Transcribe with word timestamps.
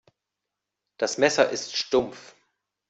Das 0.97 1.19
Messer 1.19 1.51
ist 1.51 1.75
stumpf. 1.77 2.33